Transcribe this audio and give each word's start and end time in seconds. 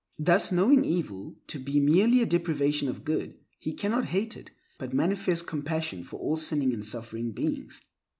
Thus, 0.17 0.51
knowing 0.51 0.83
evil 0.83 1.35
to 1.45 1.59
be 1.59 1.79
merely 1.79 2.23
a 2.23 2.25
depravation 2.25 2.87
of 2.89 3.05
good, 3.05 3.37
he 3.59 3.71
cannot 3.75 4.05
hate 4.05 4.35
it, 4.35 4.49
but 4.79 4.95
manifests 4.95 5.43
compassion 5.45 6.03
for 6.03 6.19
all 6.19 6.37
sinning 6.37 6.73
and 6.73 6.83
suffering 6.83 7.33
beings. 7.33 7.81